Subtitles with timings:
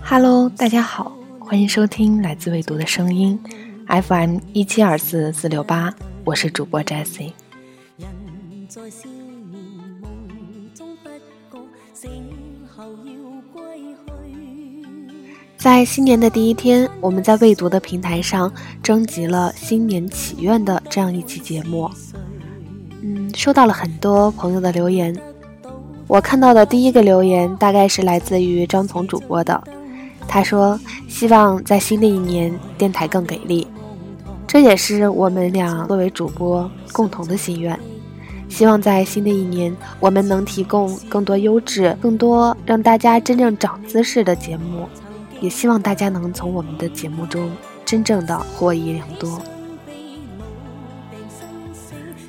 [0.00, 3.38] Hello，大家好，欢迎收听来自未读的声音
[3.86, 5.92] ，FM 一七二四四六八，
[6.24, 7.32] 我是主播 Jessie。
[15.56, 18.52] 在新年的第一天，我们在未读的平台上
[18.82, 21.90] 征集了新年祈愿的这样一期节目。
[23.02, 25.16] 嗯，收到了很多朋友的留言。
[26.08, 29.62] 我看到的第一个留言大概是来自于张从主播的，
[30.32, 33.66] 他说希望在新的一年电台更给力，
[34.46, 37.78] 这也是我们俩作为主播共同的心愿。
[38.48, 44.88] 希望在新的一年，我们能提供更多优质、更多让大家真正长姿势的节目。
[45.38, 47.50] 也希望大家能从我们的节目中
[47.84, 49.38] 真正的获益良多。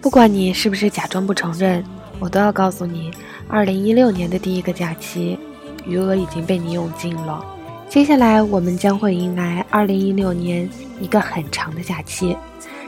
[0.00, 1.84] 不管你是不是假装不承认，
[2.18, 3.12] 我都要告诉你，
[3.46, 5.38] 二零一六年的第一个假期
[5.86, 7.44] 余额已经被你用尽了。
[7.92, 10.66] 接下来我们将会迎来二零一六年
[10.98, 12.34] 一个很长的假期，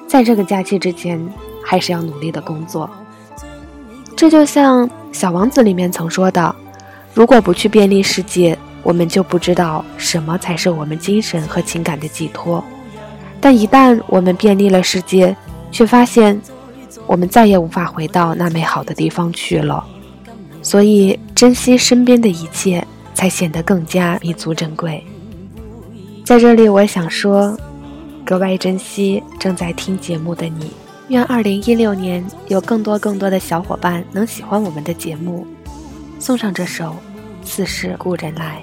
[0.08, 1.22] 在这个假期之前，
[1.62, 2.88] 还是要努力的工作。
[4.16, 6.56] 这就像《小王子》里面曾说的
[7.12, 12.64] ：“如果不去便利世界。”我们就不知道什么才是我们精神和情感的寄托，
[13.42, 15.36] 但一旦我们便利了世界，
[15.70, 16.40] 却发现
[17.06, 19.84] 我们再也无法回到那美好的地方去了。
[20.62, 22.86] 所以，珍惜身边的一切，
[23.24, 25.02] 才显得更加弥足珍贵。
[26.26, 27.58] 在这里，我想说，
[28.22, 30.70] 格外珍惜正在听节目的你。
[31.08, 35.46] 愿二零一六年有更多更多的小伙伴能喜欢我们的节目。
[36.20, 36.94] 送上这首。
[37.46, 38.62] 似是故人来。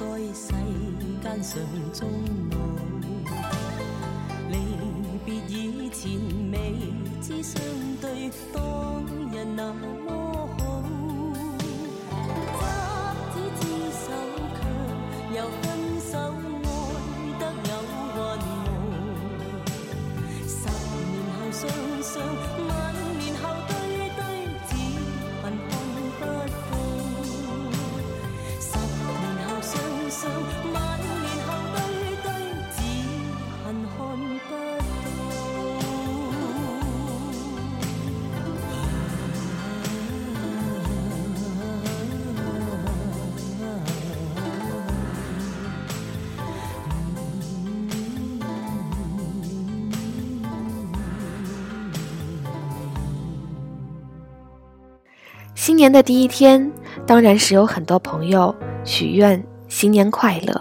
[0.00, 0.48] 在世
[1.20, 1.60] 间上
[1.92, 2.08] 终
[2.50, 2.56] 老，
[4.48, 4.56] 离
[5.26, 6.10] 别以前
[6.50, 6.56] 未
[7.20, 7.60] 知相
[8.00, 9.74] 对，当日那
[55.70, 56.68] 新年的第一天，
[57.06, 60.60] 当然是有很多朋友许愿新年快乐。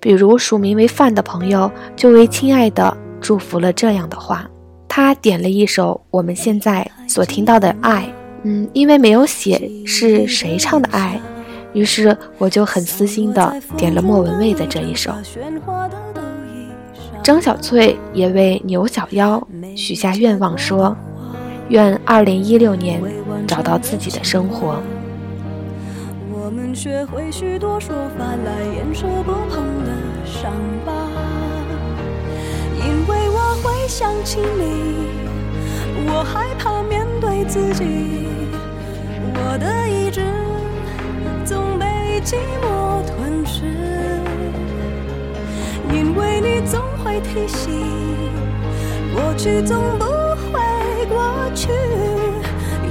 [0.00, 4.44] 比如署名为“饭”的朋友，就为亲爱的祝福了这样的话。
[4.88, 8.02] 他点了一首我们现在所听到的《爱》，
[8.42, 11.20] 嗯，因为没有写是谁唱的《爱》，
[11.78, 15.12] 于是我就很私心的点了莫文蔚的这一首。
[17.22, 19.40] 张小翠也为牛小妖
[19.76, 20.96] 许下愿望说。
[21.68, 23.02] 愿二零一六年
[23.46, 24.82] 找到自己的生活。
[26.30, 29.92] 我们学会许多说法来掩饰不碰的
[30.24, 30.52] 伤
[30.84, 30.92] 疤，
[32.78, 35.06] 因为我会想起你，
[36.06, 37.84] 我害怕面对自己，
[39.34, 40.20] 我的意志
[41.44, 41.86] 总被
[42.22, 43.64] 寂寞吞噬，
[45.90, 47.72] 因为你总会提醒，
[49.14, 50.21] 过去总不。
[51.12, 51.68] 过去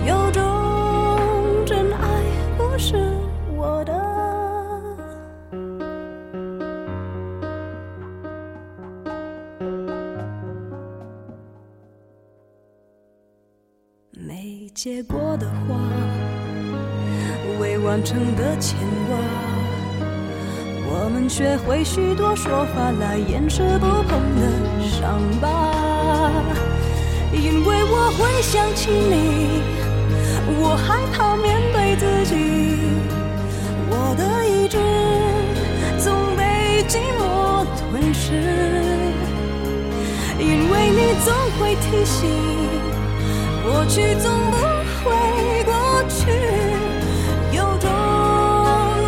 [0.05, 2.23] 有种真爱
[2.55, 2.95] 不是
[3.55, 3.91] 我的，
[14.11, 15.75] 没结果的花，
[17.59, 18.77] 未完成的牵
[19.09, 19.17] 挂，
[20.93, 25.71] 我们学会许多说法来掩饰不碰的伤疤，
[27.33, 29.61] 因为我会想起你，
[30.59, 32.35] 我害怕面对自己，
[33.89, 34.77] 我的意志
[35.97, 38.33] 总被寂寞吞噬，
[40.37, 42.29] 因为你总会提醒，
[43.63, 44.57] 过去总不
[45.03, 45.09] 会
[45.63, 46.19] 过去，
[47.55, 47.89] 有种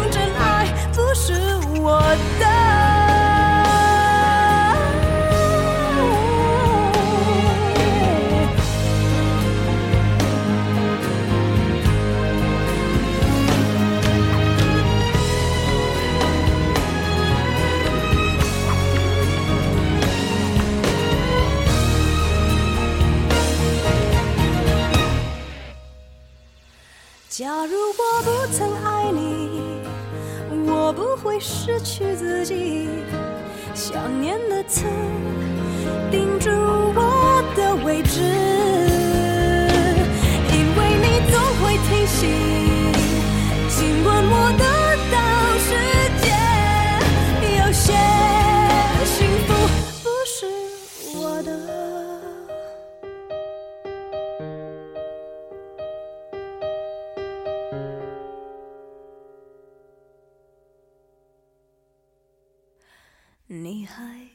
[0.10, 1.34] 真爱不是
[1.82, 2.02] 我
[2.40, 2.43] 的。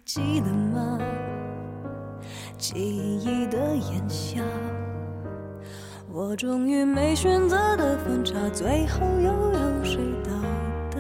[0.08, 0.98] 记得吗？
[2.56, 4.40] 记忆的炎夏，
[6.10, 10.30] 我终于没选择的分岔，最后又有谁到
[10.90, 10.98] 达？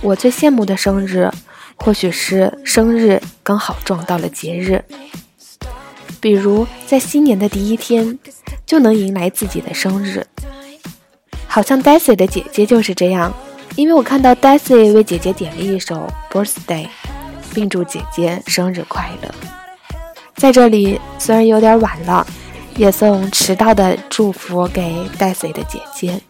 [0.00, 1.30] 我最羡慕的生日，
[1.82, 4.84] 或许是生日刚好撞到了节日，
[6.20, 8.18] 比如在新年的第一天
[8.66, 10.26] 就能迎来自己的生日。
[11.46, 13.34] 好像 Daisy 的姐姐就是这样，
[13.76, 16.86] 因为我看到 Daisy 为姐姐点了一首 Birthday，
[17.54, 19.34] 并祝姐姐生日快乐。
[20.36, 22.26] 在这里，虽然有点晚了，
[22.76, 26.20] 也送迟到的祝福给 Daisy 的姐姐。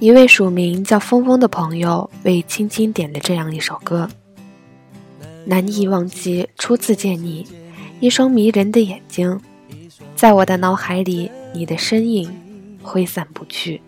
[0.00, 4.08] 一位署名叫峰峰的朋友为青青点了这样一首歌：
[5.44, 7.44] 难以忘记初次见你，
[7.98, 9.40] 一双迷人的眼睛，
[10.14, 12.32] 在我的脑海里，你的身影
[12.80, 13.80] 挥散不去。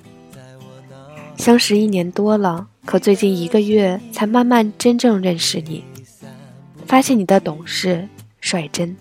[1.40, 5.82] 相识一年多了，可最近一个月才慢慢真正认识你，
[6.84, 8.06] 发现你的懂事
[8.42, 8.94] 率真。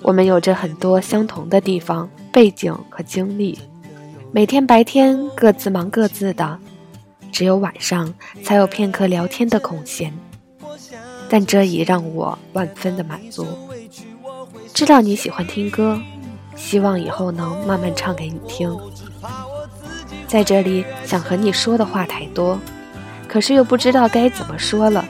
[0.00, 3.58] 我们有着很多相同的地方、背景和经历。
[4.32, 6.58] 每天白天各自忙各自的，
[7.30, 10.10] 只有晚上才有片刻聊天的空闲。
[11.28, 13.46] 但这已让我万分的满足。
[14.72, 16.00] 知道你喜欢听歌，
[16.56, 18.74] 希望以后能慢慢唱给你听。
[20.30, 22.56] 在这里想和你说的话太多，
[23.26, 25.04] 可是又不知道该怎么说了。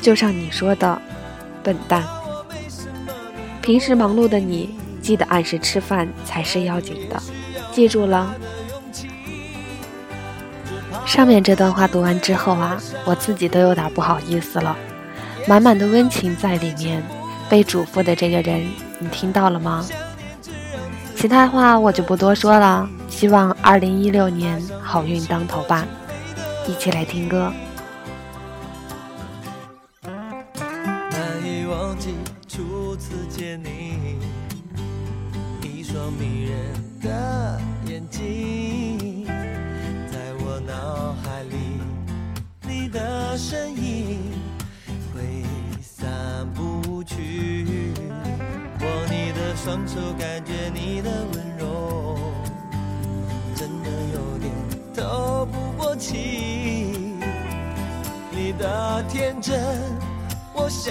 [0.00, 1.02] 就像你说的，
[1.64, 2.04] 笨蛋。
[3.60, 4.70] 平时忙碌的你，
[5.02, 7.20] 记得按时吃饭才是要紧的，
[7.72, 8.32] 记住了。
[11.04, 14.76] 上面这段话读完之后啊，我自己都有点不好意思了，
[15.48, 17.02] 满满的温情在里面。
[17.48, 18.64] 被嘱咐的这个人，
[19.00, 19.84] 你听到了吗？
[21.16, 22.88] 其他话我就不多说了。
[23.18, 25.84] 希望二零一六年好运当头吧！
[26.68, 27.52] 一起来听歌。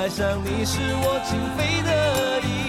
[0.00, 2.59] 爱上你是我情非得已。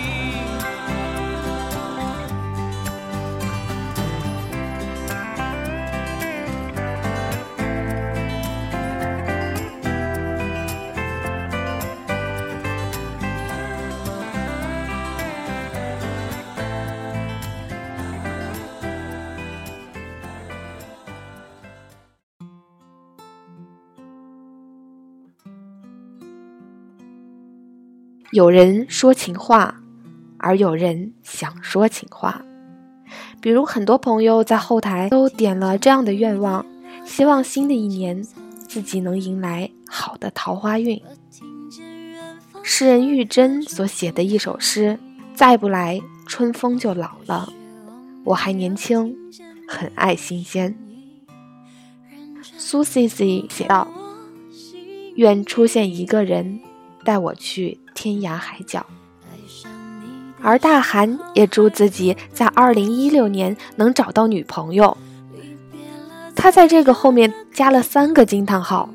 [28.32, 29.82] 有人说情话，
[30.38, 32.42] 而有人想说情话。
[33.42, 36.66] 比如，很多朋友在后台都点了这样的愿望，
[37.04, 38.24] 希望新的一年
[38.70, 41.02] 自己能迎来好的桃花运。
[42.64, 44.98] 诗人玉珍所写的一首诗
[45.36, 47.52] ：“再不来，春风就老了。
[48.24, 49.14] 我还年轻，
[49.68, 50.74] 很爱新鲜。”
[52.42, 53.86] 苏西西写道
[55.18, 56.62] ：“愿出现一个人，
[57.04, 58.84] 带我去。”天涯海角，
[60.42, 64.98] 而大韩也祝自己在二零一六年能找到女朋友。
[66.36, 68.90] 他在这个后面加了三个惊叹号。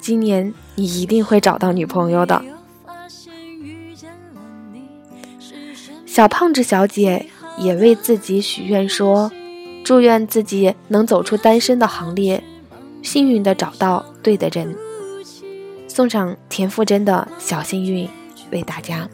[0.00, 2.42] 今年你一定会找到女朋友的。
[6.06, 7.26] 小胖子小姐
[7.58, 9.30] 也为自己许愿说
[9.84, 12.42] ：“祝愿自己能走出单身的行列，
[13.02, 14.76] 幸运的找到对的人。”
[15.94, 18.10] 送上田馥甄的小幸运，
[18.50, 19.08] 为大家。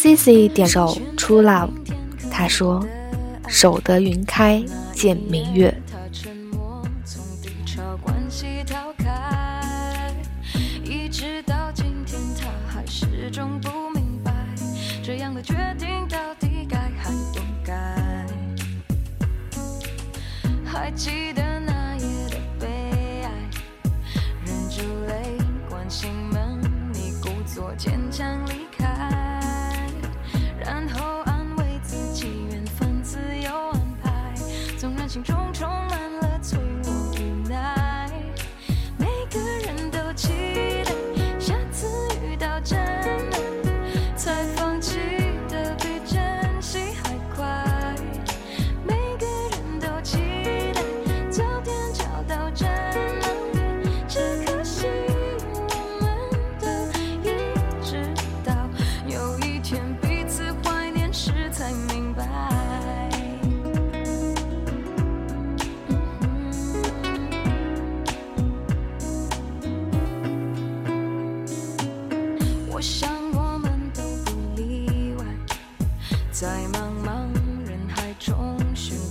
[0.00, 1.70] C C 点首《True Love》，
[2.30, 2.86] 他说
[3.50, 5.76] ：“守得云开见明月。”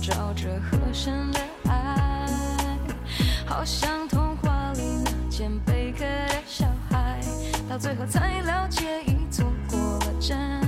[0.00, 2.26] 找着合身的爱
[3.46, 7.20] 好像童话里那件贝壳的小孩
[7.68, 10.67] 到最后才了解已错过了真。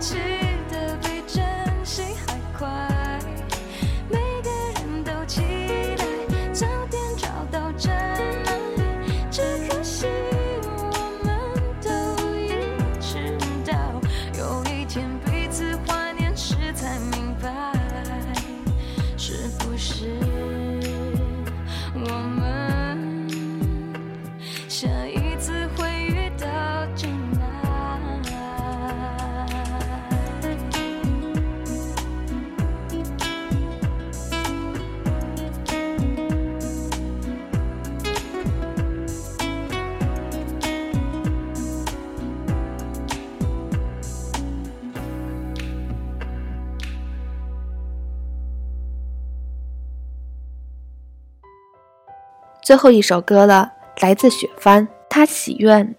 [0.00, 0.37] 起
[52.68, 55.96] 最后一首歌了，来自雪帆，他祈愿，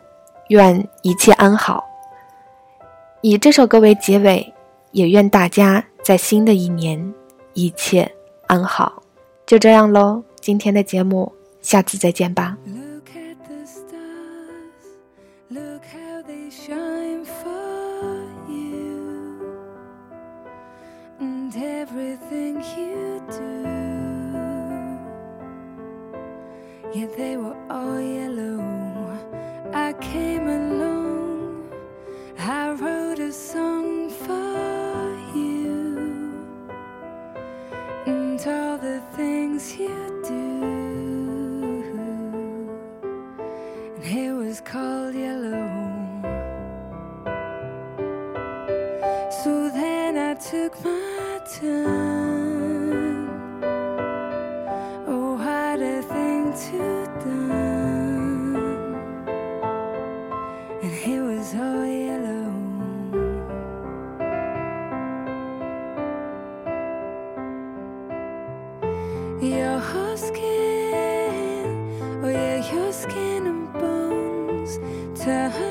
[0.49, 1.83] 愿一切安好。
[3.21, 4.53] 以这首歌为结尾，
[4.91, 7.11] 也愿大家在新的一年
[7.53, 8.11] 一切
[8.45, 9.01] 安好。
[9.47, 12.55] 就这样喽，今天的节目，下次再见吧。
[21.51, 22.98] Everything here
[26.93, 28.59] yeah, they were all yellow.
[29.73, 30.47] I came
[75.19, 75.68] 他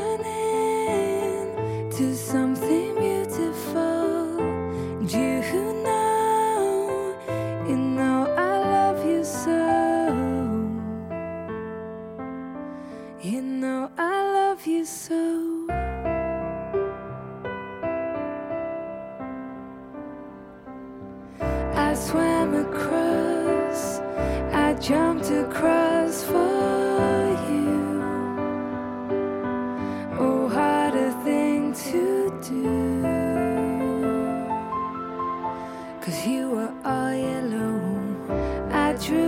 [38.98, 39.27] true.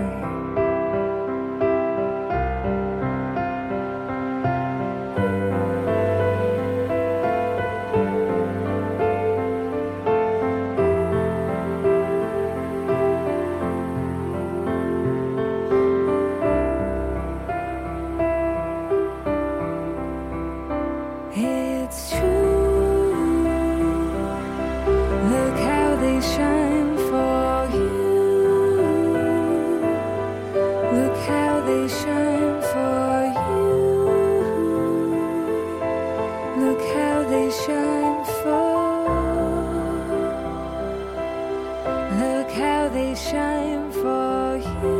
[42.93, 44.97] they shine for you.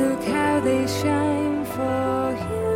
[0.00, 2.68] Look how they shine for you.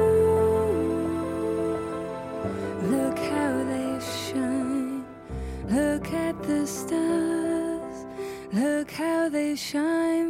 [2.95, 5.05] Look how they shine.
[5.69, 7.97] Look at the stars.
[8.53, 10.24] Look how they shine.